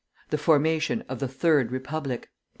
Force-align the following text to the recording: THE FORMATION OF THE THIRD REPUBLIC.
THE 0.31 0.37
FORMATION 0.39 1.03
OF 1.09 1.19
THE 1.19 1.27
THIRD 1.27 1.69
REPUBLIC. 1.71 2.31